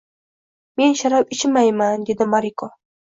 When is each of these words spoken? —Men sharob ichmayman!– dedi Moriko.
—Men 0.79 0.95
sharob 1.01 1.35
ichmayman!– 1.37 2.07
dedi 2.09 2.29
Moriko. 2.33 2.73